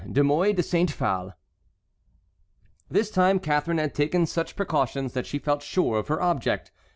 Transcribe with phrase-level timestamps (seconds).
[0.11, 1.35] DE MOUY DE SAINT PHALE.
[2.89, 6.71] This time Catharine had taken such precautions that she felt sure of her object.